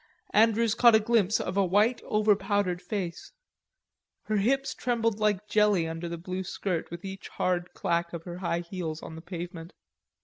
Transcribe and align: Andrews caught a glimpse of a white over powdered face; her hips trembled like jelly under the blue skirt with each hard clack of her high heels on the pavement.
Andrews 0.33 0.73
caught 0.73 0.95
a 0.95 0.99
glimpse 0.99 1.39
of 1.39 1.57
a 1.57 1.63
white 1.63 2.01
over 2.05 2.35
powdered 2.35 2.81
face; 2.81 3.33
her 4.23 4.37
hips 4.37 4.73
trembled 4.73 5.19
like 5.19 5.47
jelly 5.47 5.87
under 5.87 6.09
the 6.09 6.17
blue 6.17 6.43
skirt 6.43 6.89
with 6.89 7.05
each 7.05 7.27
hard 7.27 7.71
clack 7.75 8.11
of 8.11 8.23
her 8.23 8.39
high 8.39 8.61
heels 8.61 9.03
on 9.03 9.13
the 9.13 9.21
pavement. 9.21 9.73